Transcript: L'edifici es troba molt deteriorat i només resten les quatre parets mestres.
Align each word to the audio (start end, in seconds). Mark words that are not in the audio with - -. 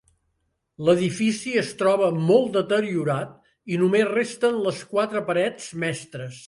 L'edifici 0.87 1.53
es 1.63 1.69
troba 1.81 2.09
molt 2.31 2.57
deteriorat 2.57 3.37
i 3.75 3.81
només 3.83 4.11
resten 4.17 4.61
les 4.69 4.85
quatre 4.95 5.27
parets 5.33 5.75
mestres. 5.87 6.39